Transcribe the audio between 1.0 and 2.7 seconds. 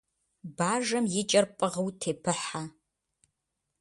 и кӏэр пӏыгъыу тепыхьэ.